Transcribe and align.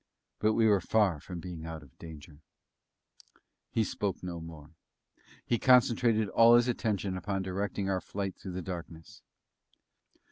But 0.39 0.53
we 0.53 0.65
were 0.65 0.81
far 0.81 1.19
from 1.19 1.39
being 1.39 1.63
out 1.63 1.83
of 1.83 1.95
danger. 1.99 2.39
He 3.69 3.83
spoke 3.83 4.23
no 4.23 4.39
more. 4.41 4.71
He 5.45 5.59
concentrated 5.59 6.27
all 6.29 6.55
his 6.55 6.67
attention 6.67 7.15
upon 7.15 7.43
directing 7.43 7.87
our 7.87 8.01
flight 8.01 8.35
through 8.35 8.53
the 8.53 8.63
darkness. 8.63 9.21